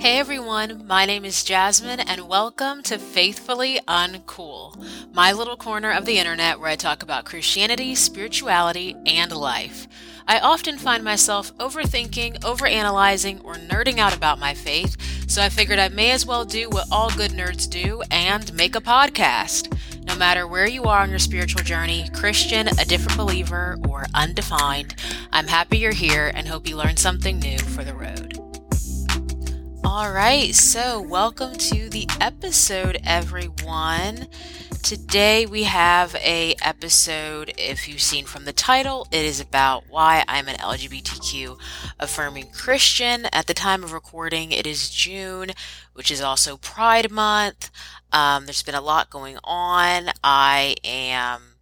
[0.00, 6.06] Hey everyone, my name is Jasmine and welcome to Faithfully Uncool, my little corner of
[6.06, 9.86] the internet where I talk about Christianity, spirituality, and life.
[10.26, 14.96] I often find myself overthinking, overanalyzing, or nerding out about my faith,
[15.28, 18.74] so I figured I may as well do what all good nerds do and make
[18.74, 19.70] a podcast.
[20.06, 24.94] No matter where you are on your spiritual journey, Christian, a different believer, or undefined,
[25.30, 28.29] I'm happy you're here and hope you learned something new for the road.
[29.92, 34.28] All right, so welcome to the episode, everyone.
[34.84, 37.52] Today we have a episode.
[37.58, 41.58] If you've seen from the title, it is about why I'm an LGBTQ
[41.98, 43.26] affirming Christian.
[43.32, 45.50] At the time of recording, it is June,
[45.94, 47.68] which is also Pride Month.
[48.12, 50.10] Um, there's been a lot going on.
[50.22, 51.56] I am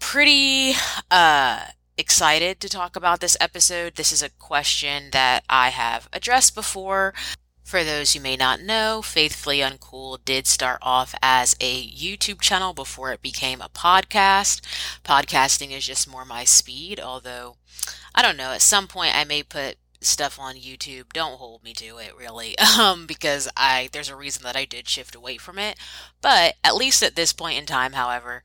[0.00, 0.72] pretty
[1.12, 1.66] uh
[1.98, 3.94] excited to talk about this episode.
[3.94, 7.14] This is a question that I have addressed before.
[7.64, 12.74] For those who may not know, Faithfully Uncool did start off as a YouTube channel
[12.74, 14.60] before it became a podcast.
[15.02, 17.56] Podcasting is just more my speed, although
[18.14, 21.12] I don't know, at some point I may put stuff on YouTube.
[21.12, 22.54] Don't hold me to it really.
[22.78, 25.76] Um because I there's a reason that I did shift away from it.
[26.20, 28.44] But at least at this point in time, however,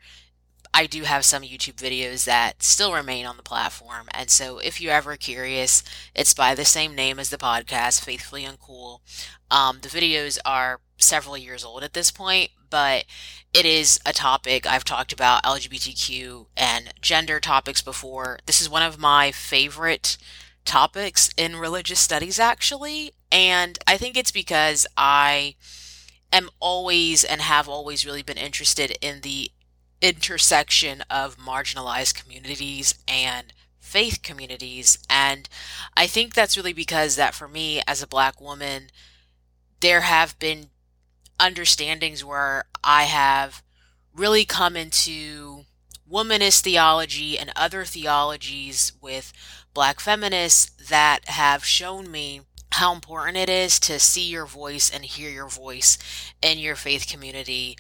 [0.74, 4.08] I do have some YouTube videos that still remain on the platform.
[4.12, 5.84] And so if you're ever curious,
[6.16, 9.00] it's by the same name as the podcast, Faithfully Uncool.
[9.50, 13.04] Um, the videos are several years old at this point, but
[13.54, 18.40] it is a topic I've talked about LGBTQ and gender topics before.
[18.46, 20.18] This is one of my favorite
[20.64, 23.12] topics in religious studies, actually.
[23.30, 25.56] And I think it's because I
[26.32, 29.52] am always and have always really been interested in the
[30.02, 34.98] intersection of marginalized communities and faith communities.
[35.10, 35.48] And
[35.96, 38.90] I think that's really because that for me as a black woman,
[39.82, 40.70] there have been
[41.40, 43.64] understandings where I have
[44.16, 45.66] really come into
[46.10, 49.34] womanist theology and other theologies with
[49.74, 52.42] black feminists that have shown me
[52.74, 55.98] how important it is to see your voice and hear your voice
[56.42, 57.78] in your faith community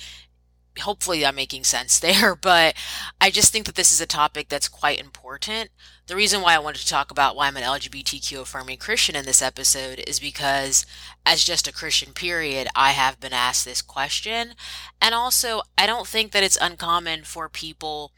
[0.79, 2.75] hopefully I'm making sense there, but
[3.19, 5.69] I just think that this is a topic that's quite important.
[6.07, 9.25] The reason why I wanted to talk about why I'm an LGBTQ affirming Christian in
[9.25, 10.85] this episode is because,
[11.25, 14.55] as just a Christian, period, I have been asked this question.
[15.01, 18.11] And also, I don't think that it's uncommon for people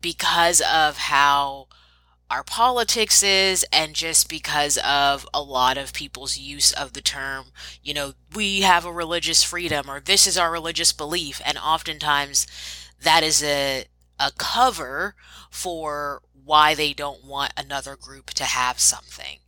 [0.00, 1.68] because of how
[2.30, 7.46] our politics is and just because of a lot of people's use of the term,
[7.82, 11.40] you know, we have a religious freedom or this is our religious belief.
[11.44, 12.46] And oftentimes
[13.00, 13.84] that is a,
[14.18, 15.14] a cover
[15.50, 19.38] for why they don't want another group to have something.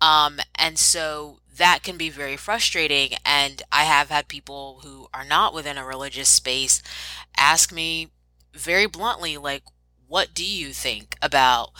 [0.00, 3.16] Um, and so that can be very frustrating.
[3.24, 6.82] And I have had people who are not within a religious space
[7.36, 8.08] ask me
[8.52, 9.62] very bluntly, like,
[10.06, 11.70] what do you think about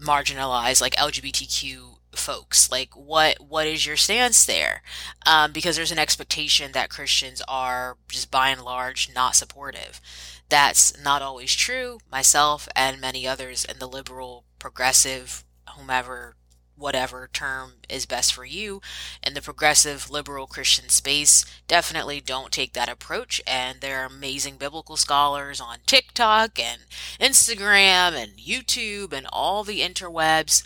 [0.00, 2.70] marginalized like lgbtq folks.
[2.70, 4.82] Like what what is your stance there?
[5.26, 10.00] Um, because there's an expectation that christians are just by and large not supportive.
[10.48, 11.98] That's not always true.
[12.10, 15.44] Myself and many others in the liberal progressive
[15.76, 16.36] whomever
[16.76, 18.80] whatever term is best for you.
[19.22, 23.40] In the progressive liberal christian space definitely don't take that approach.
[23.46, 26.82] And there are amazing biblical scholars on tiktok and
[27.20, 30.62] instagram and youtube and all the interwebs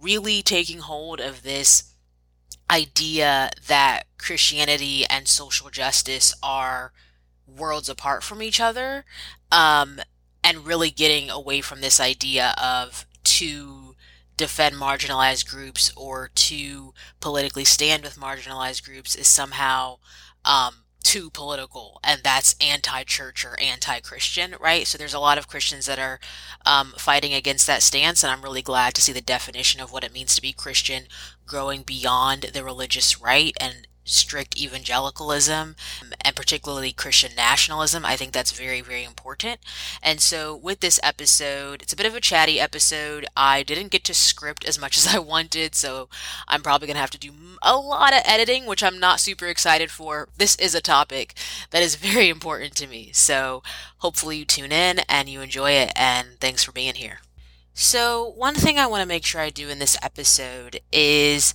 [0.00, 1.92] really taking hold of this
[2.70, 6.92] idea that christianity and social justice are
[7.46, 9.04] worlds apart from each other
[9.52, 10.00] um,
[10.42, 13.95] and really getting away from this idea of two
[14.36, 19.96] defend marginalized groups or to politically stand with marginalized groups is somehow
[20.44, 24.86] um, too political and that's anti-church or anti-christian right?
[24.86, 26.18] So there's a lot of christians that are
[26.64, 30.02] um, fighting against that stance and i'm really glad to see the definition of what
[30.02, 31.04] it means to be christian
[31.46, 35.76] growing beyond the religious right and strict evangelicalism
[36.22, 38.06] and particularly Christian nationalism.
[38.06, 39.60] I think that's very, very important.
[40.02, 43.26] And so, with this episode, it's a bit of a chatty episode.
[43.36, 46.08] I didn't get to script as much as I wanted, so
[46.48, 49.46] I'm probably going to have to do a lot of editing, which I'm not super
[49.46, 50.28] excited for.
[50.38, 51.34] This is a topic
[51.70, 53.10] that is very important to me.
[53.12, 53.62] So,
[53.98, 55.92] hopefully, you tune in and you enjoy it.
[55.96, 57.20] And thanks for being here.
[57.74, 61.52] So, one thing I want to make sure I do in this episode is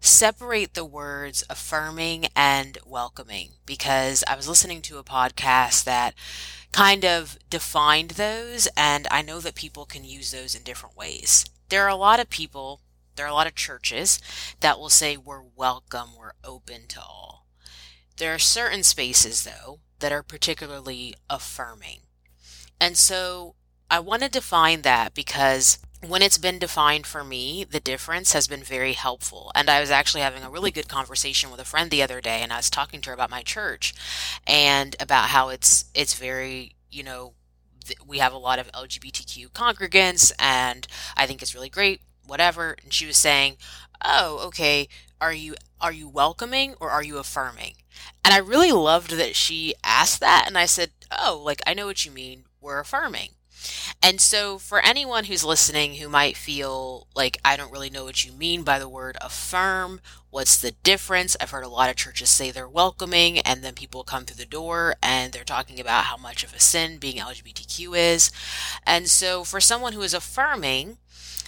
[0.00, 6.14] separate the words affirming and welcoming because I was listening to a podcast that
[6.72, 11.44] kind of defined those, and I know that people can use those in different ways.
[11.68, 12.80] There are a lot of people,
[13.16, 14.18] There are a lot of churches
[14.60, 17.46] that will say we're welcome, we're open to all.
[18.16, 22.00] There are certain spaces, though, that are particularly affirming.
[22.80, 23.56] And so
[23.90, 28.46] I want to define that because when it's been defined for me, the difference has
[28.46, 29.52] been very helpful.
[29.54, 32.40] And I was actually having a really good conversation with a friend the other day
[32.40, 33.94] and I was talking to her about my church
[34.46, 37.34] and about how it's it's very, you know,
[38.06, 40.86] we have a lot of LGBTQ congregants and
[41.16, 42.76] I think it's really great, whatever.
[42.82, 43.56] And she was saying,
[44.04, 44.88] "Oh, okay,
[45.20, 47.74] are you are you welcoming or are you affirming?"
[48.24, 51.86] And I really loved that she asked that and I said, "Oh, like I know
[51.86, 52.44] what you mean.
[52.60, 53.30] We're affirming."
[54.02, 58.24] And so, for anyone who's listening who might feel like, I don't really know what
[58.24, 61.36] you mean by the word affirm, what's the difference?
[61.40, 64.46] I've heard a lot of churches say they're welcoming, and then people come through the
[64.46, 68.30] door and they're talking about how much of a sin being LGBTQ is.
[68.86, 70.98] And so, for someone who is affirming,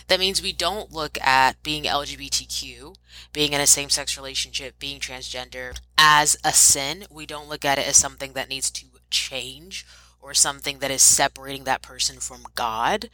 [0.08, 2.96] that means we don't look at being LGBTQ,
[3.32, 7.04] being in a same sex relationship, being transgender as a sin.
[7.10, 9.86] We don't look at it as something that needs to change
[10.22, 13.10] or something that is separating that person from God.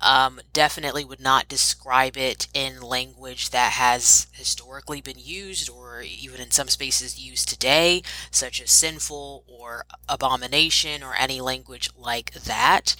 [0.00, 6.40] Um, definitely would not describe it in language that has historically been used or even
[6.40, 12.94] in some spaces used today, such as sinful or abomination or any language like that.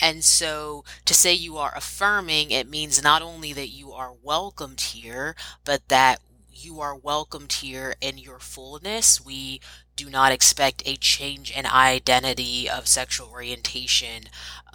[0.00, 4.80] And so to say you are affirming, it means not only that you are welcomed
[4.80, 5.34] here,
[5.64, 6.20] but that
[6.52, 9.24] you are welcomed here in your fullness.
[9.24, 9.60] We
[9.96, 14.24] do not expect a change in identity of sexual orientation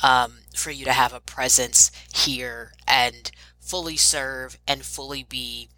[0.04, 5.70] um, for you to have a presence here and fully serve and fully be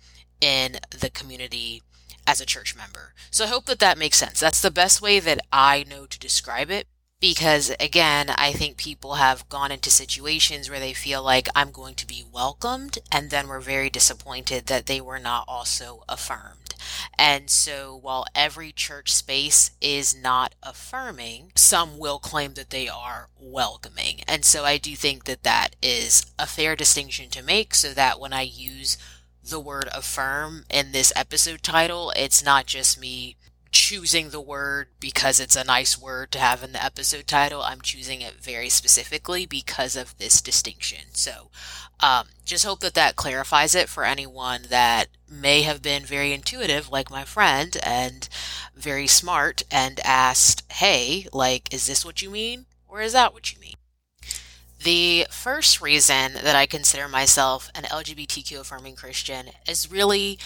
[0.41, 1.83] in the community
[2.25, 3.13] as a church member.
[3.29, 4.39] So I hope that that makes sense.
[4.39, 6.87] That's the best way that I know to describe it
[7.19, 11.95] because again, I think people have gone into situations where they feel like I'm going
[11.95, 16.62] to be welcomed and then we're very disappointed that they were not also affirmed.
[17.17, 23.29] And so while every church space is not affirming, some will claim that they are
[23.39, 24.21] welcoming.
[24.27, 28.19] And so I do think that that is a fair distinction to make so that
[28.19, 28.97] when I use
[29.43, 33.35] the word affirm in this episode title, it's not just me
[33.73, 37.61] choosing the word because it's a nice word to have in the episode title.
[37.61, 41.05] I'm choosing it very specifically because of this distinction.
[41.13, 41.49] So,
[41.99, 46.89] um, just hope that that clarifies it for anyone that may have been very intuitive,
[46.89, 48.29] like my friend, and
[48.75, 52.65] very smart, and asked, Hey, like, is this what you mean?
[52.87, 53.75] Or is that what you mean?
[54.83, 60.37] The first reason that I consider myself an LGBTQ affirming Christian is really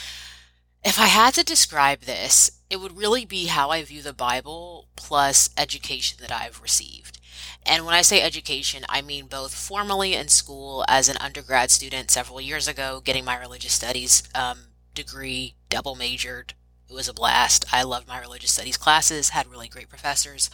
[0.83, 4.87] if I had to describe this, it would really be how I view the Bible
[4.95, 7.19] plus education that I've received.
[7.65, 12.11] And when I say education, I mean both formally in school as an undergrad student
[12.11, 14.59] several years ago, getting my religious studies um,
[14.97, 16.53] degree, double majored.
[16.89, 17.65] It was a blast.
[17.71, 20.49] I loved my religious studies classes, had really great professors.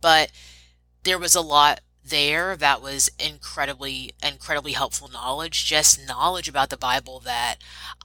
[0.00, 0.30] But
[1.02, 6.76] there was a lot there that was incredibly incredibly helpful knowledge just knowledge about the
[6.76, 7.56] bible that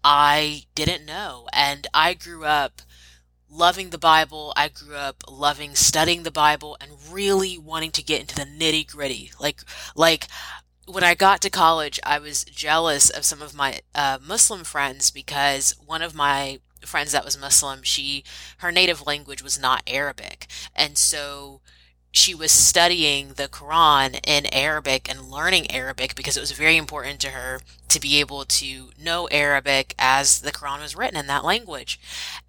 [0.03, 2.81] i didn't know and i grew up
[3.49, 8.19] loving the bible i grew up loving studying the bible and really wanting to get
[8.19, 9.61] into the nitty gritty like
[9.95, 10.27] like
[10.85, 15.11] when I got to college, I was jealous of some of my uh, Muslim friends
[15.11, 18.23] because one of my friends that was Muslim, she
[18.57, 21.61] her native language was not Arabic, and so
[22.11, 27.19] she was studying the Quran in Arabic and learning Arabic because it was very important
[27.21, 31.43] to her to be able to know Arabic as the Quran was written in that
[31.43, 31.99] language.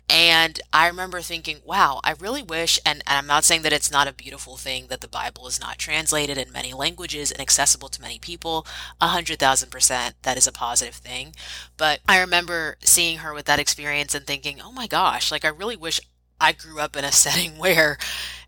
[0.09, 3.91] And I remember thinking, wow, I really wish, and, and, I'm not saying that it's
[3.91, 7.89] not a beautiful thing that the Bible is not translated in many languages and accessible
[7.89, 8.67] to many people.
[9.01, 11.35] A hundred thousand percent, that is a positive thing.
[11.79, 15.49] But I remember seeing her with that experience and thinking, oh my gosh, like I
[15.49, 16.01] really wish
[16.41, 17.97] I grew up in a setting where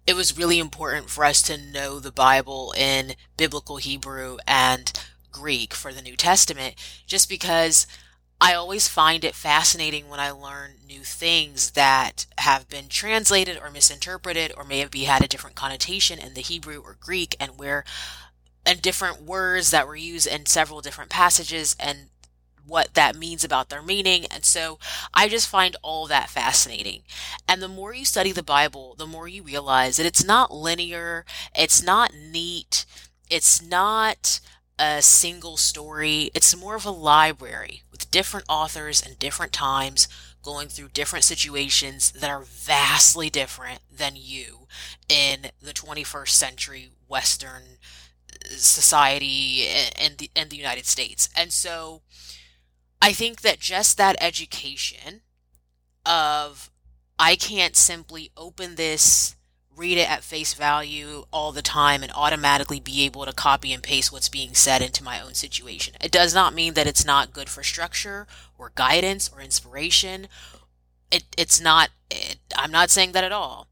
[0.06, 4.92] it was really important for us to know the Bible in biblical Hebrew and
[5.32, 7.86] Greek for the New Testament, just because
[8.40, 13.70] I always find it fascinating when I learn new things that have been translated or
[13.70, 17.58] misinterpreted or may have be had a different connotation in the Hebrew or Greek and
[17.58, 17.84] where
[18.66, 22.08] and different words that were used in several different passages and
[22.66, 24.26] what that means about their meaning.
[24.26, 24.78] And so
[25.14, 27.02] I just find all that fascinating.
[27.48, 31.24] And the more you study the Bible, the more you realize that it's not linear,
[31.54, 32.84] it's not neat,
[33.30, 34.40] it's not
[34.78, 36.30] a single story.
[36.34, 40.08] It's more of a library with different authors and different times
[40.42, 44.68] going through different situations that are vastly different than you
[45.08, 47.62] in the 21st century Western
[48.32, 49.66] uh, society
[49.98, 51.28] in the, in the United States.
[51.36, 52.02] And so
[53.02, 55.22] I think that just that education
[56.04, 56.70] of
[57.18, 59.36] I can't simply open this,
[59.76, 63.82] read it at face value all the time, and automatically be able to copy and
[63.82, 65.94] paste what's being said into my own situation.
[66.00, 68.26] It does not mean that it's not good for structure
[68.58, 70.28] or guidance or inspiration.
[71.10, 73.68] It, it's not, it, I'm not saying that at all.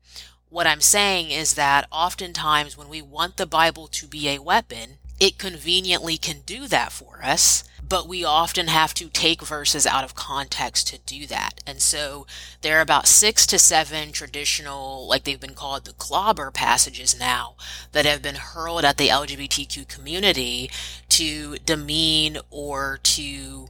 [0.50, 4.98] What I'm saying is that oftentimes when we want the Bible to be a weapon,
[5.18, 10.04] it conveniently can do that for us but we often have to take verses out
[10.04, 11.62] of context to do that.
[11.66, 12.26] And so
[12.62, 17.56] there are about six to seven traditional, like they've been called the clobber passages now,
[17.92, 20.70] that have been hurled at the LGBTQ community
[21.10, 23.68] to demean or to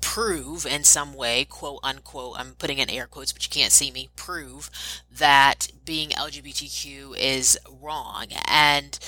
[0.00, 3.90] prove in some way, quote unquote, I'm putting in air quotes, but you can't see
[3.90, 4.70] me, prove
[5.10, 8.26] that being LGBTQ is wrong.
[8.46, 8.98] And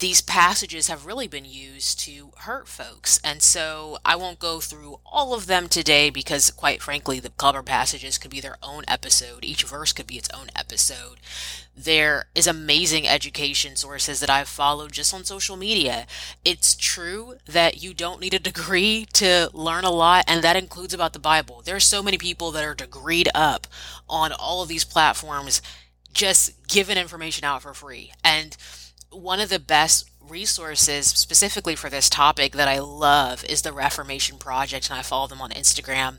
[0.00, 3.20] these passages have really been used to hurt folks.
[3.22, 7.62] And so I won't go through all of them today because, quite frankly, the clobber
[7.62, 9.44] passages could be their own episode.
[9.44, 11.20] Each verse could be its own episode.
[11.76, 16.06] There is amazing education sources that I've followed just on social media.
[16.44, 20.92] It's true that you don't need a degree to learn a lot, and that includes
[20.92, 21.62] about the Bible.
[21.64, 23.68] There are so many people that are degreed up
[24.08, 25.62] on all of these platforms
[26.12, 28.12] just giving information out for free.
[28.22, 28.56] And
[29.14, 34.38] one of the best resources specifically for this topic that I love is the Reformation
[34.38, 36.18] Project, and I follow them on Instagram.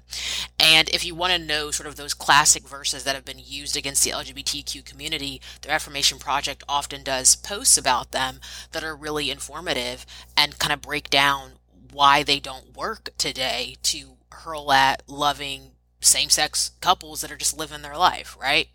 [0.60, 3.75] And if you want to know sort of those classic verses that have been used
[3.75, 8.40] against the LGBTQ community, the Reformation Project often does posts about them
[8.72, 10.06] that are really informative
[10.38, 11.54] and kind of break down
[11.92, 15.72] why they don't work today to hurl at loving
[16.02, 18.68] same sex couples that are just living their life, right?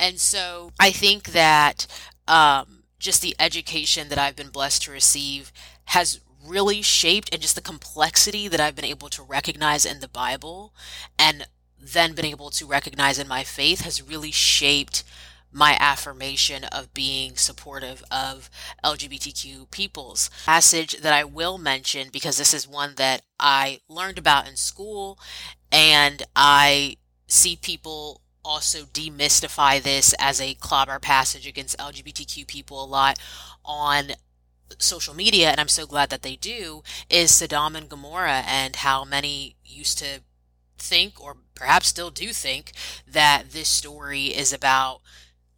[0.00, 1.86] And so I think that
[2.26, 5.52] um, just the education that I've been blessed to receive
[5.86, 10.08] has really shaped and just the complexity that I've been able to recognize in the
[10.08, 10.72] Bible
[11.18, 15.02] and then been able to recognize in my faith has really shaped
[15.50, 18.48] my affirmation of being supportive of
[18.84, 20.30] LGBTQ peoples.
[20.46, 25.18] Passage that I will mention because this is one that I learned about in school
[25.72, 32.86] and I see people also demystify this as a clobber passage against LGBTQ people a
[32.86, 33.18] lot
[33.64, 34.12] on
[34.78, 39.04] social media, and I'm so glad that they do, is Sodom and Gomorrah and how
[39.04, 40.20] many used to
[40.78, 42.72] think, or perhaps still do think,
[43.06, 45.00] that this story is about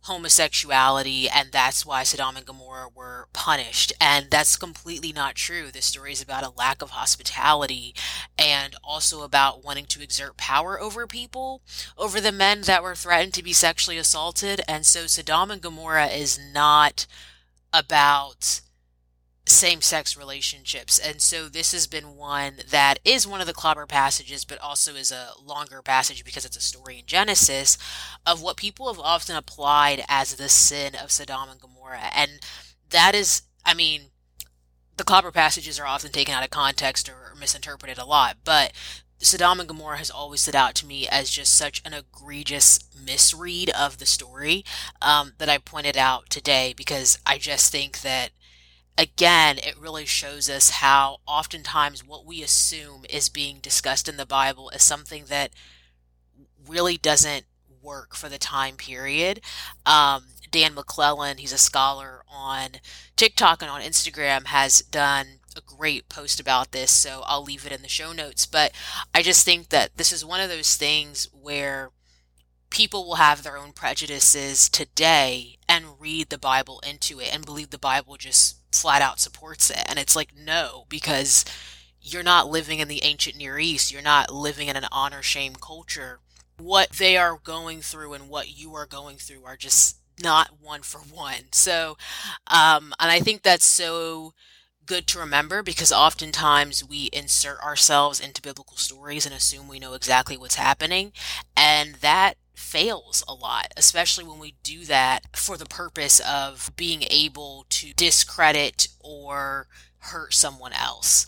[0.05, 3.93] homosexuality and that's why Sodom and Gomorrah were punished.
[4.01, 5.71] And that's completely not true.
[5.71, 7.95] This story is about a lack of hospitality
[8.39, 11.63] and also about wanting to exert power over people,
[11.97, 14.61] over the men that were threatened to be sexually assaulted.
[14.69, 17.07] And so Sodom and Gomorrah is not
[17.73, 18.61] about
[19.55, 20.99] same sex relationships.
[20.99, 24.95] And so this has been one that is one of the clobber passages, but also
[24.95, 27.79] is a longer passage because it's a story in Genesis
[28.27, 32.11] of what people have often applied as the sin of Sodom and Gomorrah.
[32.15, 32.41] And
[32.91, 34.11] that is, I mean,
[34.97, 38.73] the clobber passages are often taken out of context or misinterpreted a lot, but
[39.19, 43.71] Sodom and Gomorrah has always stood out to me as just such an egregious misread
[43.71, 44.65] of the story
[45.01, 48.31] um, that I pointed out today because I just think that
[48.97, 54.27] again, it really shows us how oftentimes what we assume is being discussed in the
[54.27, 55.51] Bible is something that
[56.67, 57.45] really doesn't
[57.83, 59.41] work for the time period.
[59.85, 62.77] Um, Dan McClellan, he's a scholar on
[63.17, 67.73] TikTok and on Instagram, has done a great post about this, so I'll leave it
[67.73, 68.47] in the show notes.
[68.47, 68.73] But
[69.15, 71.91] I just think that this is one of those things where
[72.71, 77.71] people will have their own prejudices today and read the Bible into it and believe
[77.71, 79.83] the Bible just flat out supports it.
[79.89, 81.45] And it's like, no, because
[82.01, 83.93] you're not living in the ancient Near East.
[83.93, 86.21] You're not living in an honor shame culture.
[86.59, 90.83] What they are going through and what you are going through are just not one
[90.83, 91.53] for one.
[91.53, 91.97] So,
[92.47, 94.35] um, and I think that's so
[94.87, 99.95] good to remember because oftentimes we insert ourselves into biblical stories and assume we know
[99.95, 101.13] exactly what's happening.
[101.57, 107.05] And that fails a lot, especially when we do that for the purpose of being
[107.11, 109.67] able to discredit or
[109.99, 111.27] hurt someone else.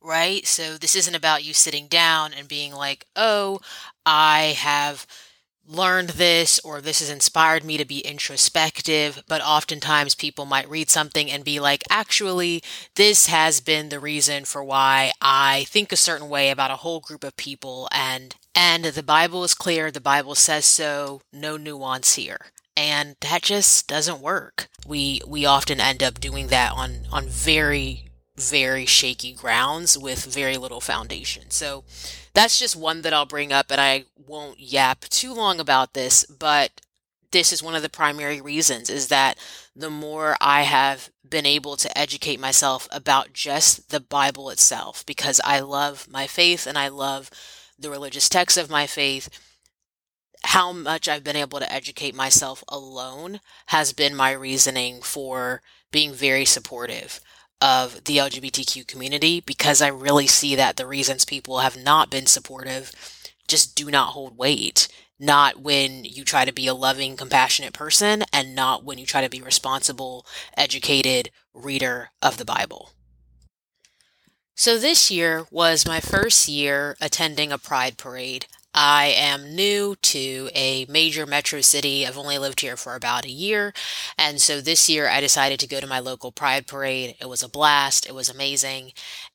[0.00, 0.46] Right?
[0.46, 3.60] So this isn't about you sitting down and being like, oh,
[4.06, 5.06] I have
[5.68, 10.88] learned this or this has inspired me to be introspective, but oftentimes people might read
[10.90, 12.62] something and be like, actually,
[12.96, 17.00] this has been the reason for why I think a certain way about a whole
[17.00, 22.16] group of people and and the Bible is clear, the Bible says so, no nuance
[22.16, 22.46] here.
[22.76, 24.68] And that just doesn't work.
[24.86, 28.07] We we often end up doing that on on very
[28.38, 31.50] very shaky grounds with very little foundation.
[31.50, 31.84] So
[32.34, 36.24] that's just one that I'll bring up, and I won't yap too long about this,
[36.24, 36.80] but
[37.30, 39.36] this is one of the primary reasons is that
[39.76, 45.40] the more I have been able to educate myself about just the Bible itself, because
[45.44, 47.30] I love my faith and I love
[47.78, 49.28] the religious texts of my faith,
[50.44, 56.12] how much I've been able to educate myself alone has been my reasoning for being
[56.12, 57.20] very supportive
[57.60, 62.26] of the LGBTQ community because I really see that the reasons people have not been
[62.26, 62.92] supportive
[63.46, 64.88] just do not hold weight
[65.18, 69.20] not when you try to be a loving, compassionate person, and not when you try
[69.20, 70.24] to be responsible,
[70.56, 72.90] educated reader of the Bible.
[74.54, 78.46] So this year was my first year attending a pride parade.
[78.80, 82.06] I am new to a major metro city.
[82.06, 83.72] I've only lived here for about a year.
[84.16, 87.16] And so this year I decided to go to my local pride parade.
[87.20, 88.06] It was a blast.
[88.06, 88.92] It was amazing.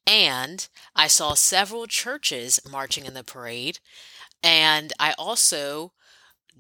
[0.08, 3.80] And I saw several churches marching in the parade.
[4.42, 5.92] And I also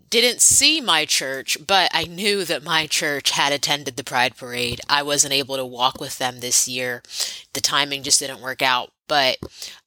[0.09, 4.81] didn't see my church, but I knew that my church had attended the Pride Parade.
[4.89, 7.01] I wasn't able to walk with them this year.
[7.53, 8.91] The timing just didn't work out.
[9.07, 9.37] But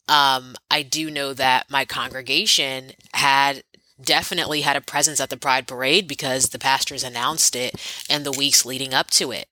[0.09, 3.63] um, I do know that my congregation had
[4.01, 7.75] definitely had a presence at the Pride Parade because the pastors announced it
[8.09, 9.49] in the weeks leading up to it.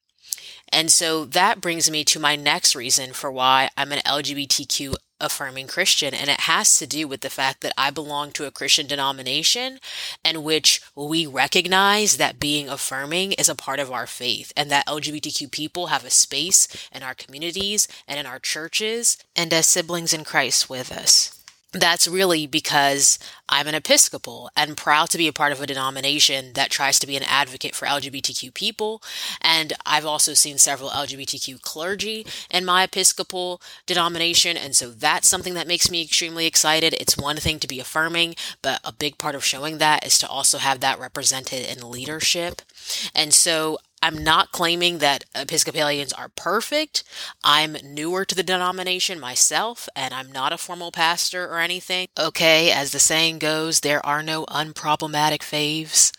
[0.73, 4.95] And so that brings me to my next reason for why I'm an LGBTQ
[5.25, 6.15] affirming Christian.
[6.15, 9.81] And it has to do with the fact that I belong to a Christian denomination
[10.25, 14.87] in which we recognize that being affirming is a part of our faith and that
[14.87, 20.13] LGBTQ people have a space in our communities and in our churches and as siblings
[20.13, 21.44] in Christ with us
[21.75, 26.53] that's really because I'm an Episcopal and proud to be a part of a denomination
[26.55, 29.03] that tries to be an advocate for LGBTQ people.
[29.41, 34.57] And I've also seen several LGBTQ clergy in my Episcopal denomination.
[34.57, 36.95] And so that's something that makes me extremely excited.
[36.95, 40.29] It's one thing to be affirming, but a big part of showing that is to
[40.29, 42.63] also have that represented in leadership.
[43.15, 47.05] And so I'm not claiming that Episcopalians are perfect.
[47.43, 52.09] I'm newer to the denomination myself, and I'm not a formal pastor or anything.
[52.21, 56.13] Okay, as the saying goes, there are no unproblematic faves.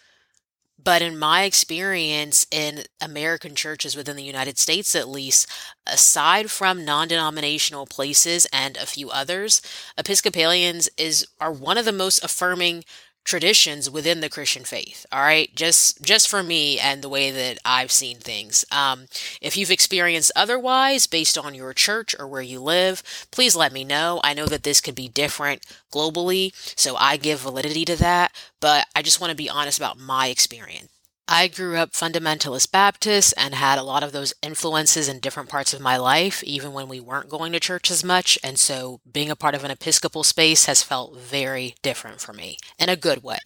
[0.83, 5.47] But in my experience in American churches within the United States, at least,
[5.85, 9.61] aside from non-denominational places and a few others,
[9.95, 12.83] Episcopalians is are one of the most affirming
[13.25, 15.05] traditions within the Christian faith.
[15.11, 18.63] All right, just just for me and the way that I've seen things.
[18.71, 19.07] Um,
[19.41, 23.83] if you've experienced otherwise, based on your church or where you live, please let me
[23.83, 24.21] know.
[24.23, 28.31] I know that this could be different globally, so I give validity to that.
[28.61, 30.94] But I just want to be honest about my experience.
[31.27, 35.73] I grew up fundamentalist Baptist and had a lot of those influences in different parts
[35.73, 38.37] of my life, even when we weren't going to church as much.
[38.43, 42.57] And so being a part of an Episcopal space has felt very different for me
[42.77, 43.39] in a good way.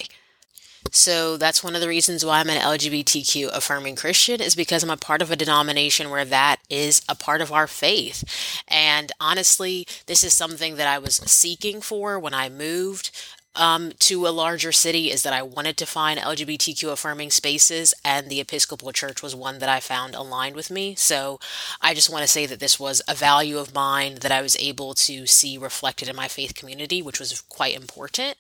[0.92, 4.90] So that's one of the reasons why I'm an LGBTQ affirming Christian is because I'm
[4.90, 8.24] a part of a denomination where that is a part of our faith.
[8.68, 13.12] And honestly, this is something that I was seeking for when I moved
[13.60, 18.30] um, to a larger city is that I wanted to find LGBTQ affirming spaces, and
[18.30, 20.96] the Episcopal Church was one that I found aligned with me.
[20.96, 21.40] So
[21.82, 24.56] I just want to say that this was a value of mine that I was
[24.58, 28.38] able to see reflected in my faith community, which was quite important.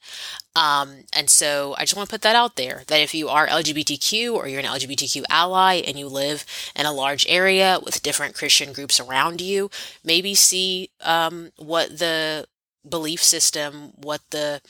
[0.56, 3.48] Um, and so I just want to put that out there that if you are
[3.48, 8.36] LGBTQ or you're an LGBTQ ally and you live in a large area with different
[8.36, 9.70] Christian groups around you,
[10.02, 12.48] maybe see um, what the
[12.88, 14.62] belief system, what the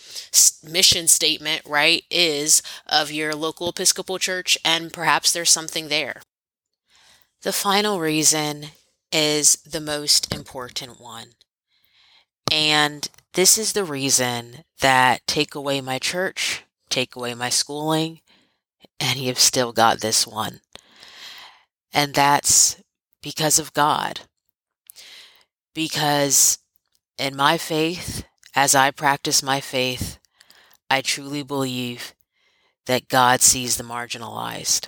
[0.64, 6.22] mission statement, right, is of your local Episcopal church, and perhaps there's something there.
[7.42, 8.68] The final reason
[9.12, 11.30] is the most important one.
[12.52, 18.22] And this is the reason that take away my church, take away my schooling,
[19.00, 20.62] and you've still got this one.
[21.94, 22.82] And that's
[23.22, 24.22] because of God.
[25.74, 26.58] Because
[27.20, 28.24] in my faith,
[28.56, 30.18] as I practice my faith,
[30.90, 32.16] I truly believe
[32.86, 34.88] that God sees the marginalized.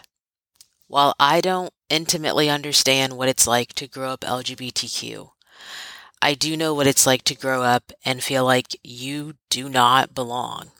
[0.87, 5.31] While I don't intimately understand what it's like to grow up LGBTQ,
[6.21, 10.15] I do know what it's like to grow up and feel like you do not
[10.15, 10.71] belong.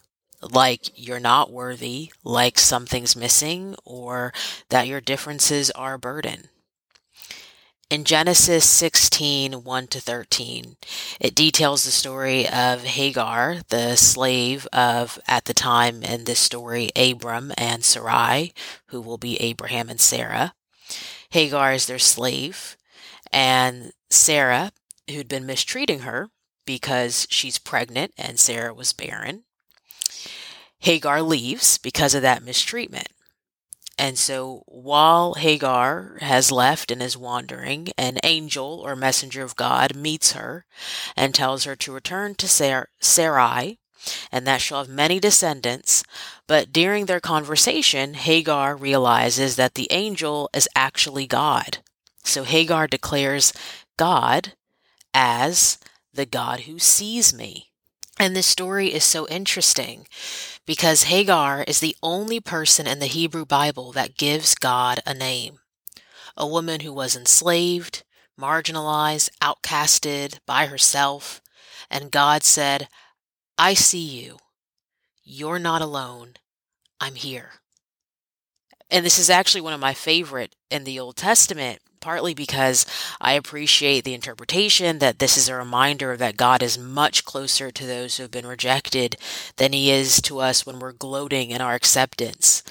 [0.42, 4.34] Like you're not worthy, like something's missing, or
[4.70, 6.50] that your differences are a burden
[7.92, 10.78] in Genesis 16, 1 to 13,
[11.20, 16.90] it details the story of Hagar, the slave of, at the time in this story,
[16.96, 18.54] Abram and Sarai,
[18.88, 20.54] who will be Abraham and Sarah.
[21.32, 22.78] Hagar is their slave,
[23.34, 24.72] And Sarah,
[25.10, 26.30] who'd been mistreating her
[26.66, 29.44] because she's pregnant and Sarah was barren,
[30.80, 33.10] Hagar leaves because of that mistreatment.
[34.02, 39.96] And so while Hagar has left and is wandering, an angel or messenger of God
[39.96, 40.66] meets her
[41.16, 43.78] and tells her to return to Sar- Sarai
[44.32, 46.04] and that she'll have many descendants.
[46.48, 51.78] But during their conversation, Hagar realizes that the angel is actually God.
[52.24, 53.54] So Hagar declares
[53.98, 54.54] God
[55.14, 55.78] as
[56.12, 57.71] the God who sees me.
[58.22, 60.06] And this story is so interesting
[60.68, 65.58] because Hagar is the only person in the Hebrew Bible that gives God a name.
[66.38, 68.04] A woman who was enslaved,
[68.40, 71.42] marginalized, outcasted by herself.
[71.90, 72.90] And God said,
[73.58, 74.38] I see you.
[75.24, 76.34] You're not alone.
[77.00, 77.54] I'm here.
[78.92, 82.86] And this is actually one of my favorite in the Old Testament partly because
[83.22, 87.86] I appreciate the interpretation that this is a reminder that God is much closer to
[87.86, 89.16] those who have been rejected
[89.56, 92.64] than he is to us when we're gloating in our acceptance.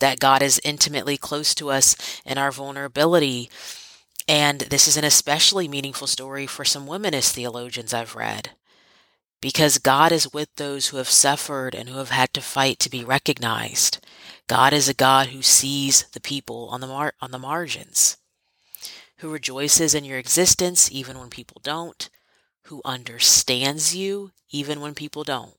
[0.00, 3.50] That God is intimately close to us in our vulnerability.
[4.26, 8.50] And this is an especially meaningful story for some womanist theologians I've read.
[9.40, 12.90] Because God is with those who have suffered and who have had to fight to
[12.90, 14.04] be recognized.
[14.48, 18.16] God is a God who sees the people on the mar- on the margins
[19.18, 22.08] who rejoices in your existence even when people don't,
[22.64, 25.54] who understands you even when people don't.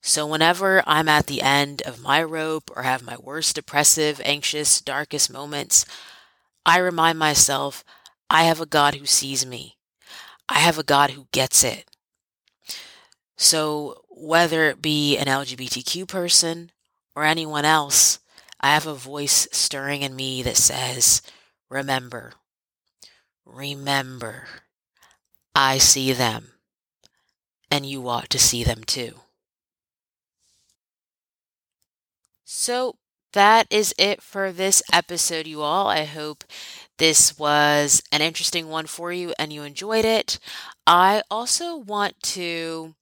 [0.00, 4.80] So, whenever I'm at the end of my rope or have my worst depressive, anxious,
[4.80, 5.84] darkest moments,
[6.64, 7.84] I remind myself
[8.30, 9.76] I have a God who sees me.
[10.48, 11.84] I have a God who gets it.
[13.36, 16.70] So, whether it be an LGBTQ person
[17.14, 18.18] or anyone else,
[18.60, 21.22] I have a voice stirring in me that says,
[21.70, 22.34] Remember,
[23.44, 24.46] remember,
[25.54, 26.54] I see them,
[27.70, 29.20] and you ought to see them too.
[32.44, 32.96] So
[33.32, 35.86] that is it for this episode, you all.
[35.88, 36.44] I hope
[36.98, 40.38] this was an interesting one for you and you enjoyed it.
[40.86, 42.94] I also want to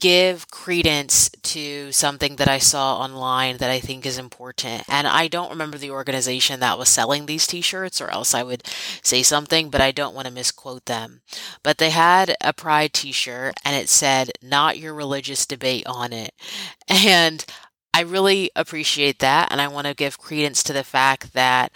[0.00, 4.84] give credence to something that I saw online that I think is important.
[4.88, 8.42] And I don't remember the organization that was selling these t shirts, or else I
[8.42, 8.62] would
[9.02, 11.20] say something, but I don't want to misquote them.
[11.62, 16.12] But they had a Pride t shirt and it said, Not your religious debate on
[16.12, 16.34] it.
[17.06, 17.44] And
[17.94, 19.50] I really appreciate that.
[19.50, 21.72] And I want to give credence to the fact that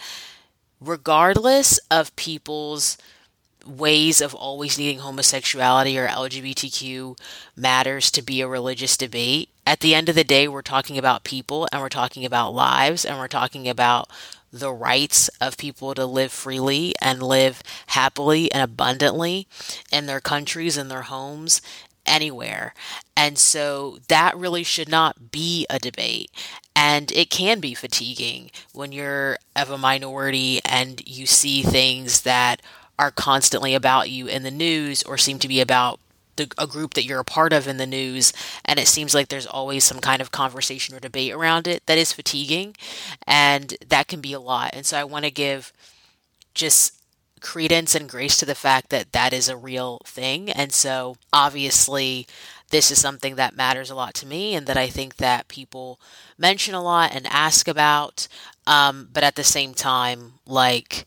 [0.79, 2.97] regardless of people's
[3.65, 7.17] ways of always needing homosexuality or LGBTQ
[7.55, 9.49] matters to be a religious debate.
[9.65, 13.05] At the end of the day, we're talking about people and we're talking about lives
[13.05, 14.09] and we're talking about
[14.51, 19.47] the rights of people to live freely and live happily and abundantly
[19.91, 21.61] in their countries and their homes
[22.05, 22.73] anywhere.
[23.15, 26.31] And so that really should not be a debate.
[26.75, 32.61] And it can be fatiguing when you're of a minority and you see things that
[33.01, 35.99] are constantly about you in the news or seem to be about
[36.35, 38.31] the, a group that you're a part of in the news
[38.63, 41.97] and it seems like there's always some kind of conversation or debate around it that
[41.97, 42.75] is fatiguing
[43.25, 44.69] and that can be a lot.
[44.73, 45.73] And so i want to give
[46.53, 46.93] just
[47.39, 50.51] credence and grace to the fact that that is a real thing.
[50.51, 52.27] And so obviously
[52.69, 55.99] this is something that matters a lot to me and that i think that people
[56.37, 58.29] mention a lot and ask about
[58.65, 61.05] um, but at the same time like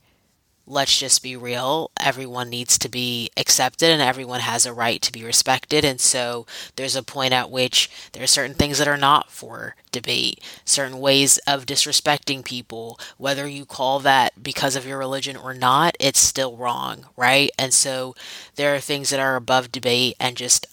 [0.67, 1.91] let's just be real.
[2.01, 5.85] Everyone needs to be accepted and everyone has a right to be respected.
[5.85, 6.47] And so
[6.77, 10.99] there's a point at which there are certain things that are not for debate, certain
[11.01, 16.21] ways of disrespecting people, whether you call that because of your religion or not, it's
[16.21, 17.51] still wrong, right?
[17.59, 18.15] And so
[18.57, 20.67] there are things that are above debate and just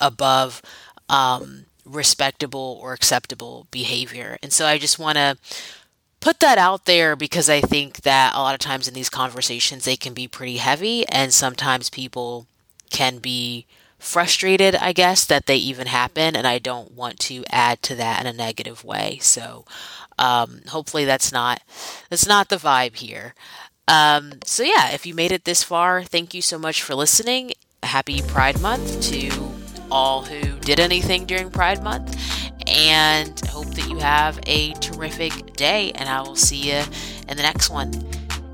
[0.00, 0.62] above,
[1.08, 4.38] um, respectable or acceptable behavior.
[4.42, 5.38] And so I just want to
[6.20, 9.84] put that out there because I think that a lot of times in these conversations
[9.84, 12.46] they can be pretty heavy and sometimes people
[12.90, 13.66] can be
[13.98, 18.20] frustrated, I guess, that they even happen and I don't want to add to that
[18.20, 19.18] in a negative way.
[19.20, 19.64] So
[20.18, 21.62] um, hopefully that's not
[22.08, 23.34] that's not the vibe here.
[23.86, 27.52] Um, so yeah, if you made it this far, thank you so much for listening.
[27.82, 29.30] Happy Pride Month to
[29.90, 35.92] all who did anything during Pride Month and hope that you have a terrific day.
[35.94, 36.82] And I will see you
[37.28, 37.92] in the next one.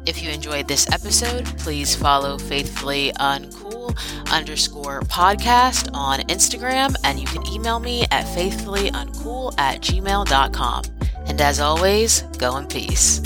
[0.07, 3.97] If you enjoyed this episode, please follow Faithfully Uncool
[4.31, 10.83] underscore podcast on Instagram, and you can email me at faithfullyuncool at gmail.com.
[11.27, 13.23] And as always, go in peace.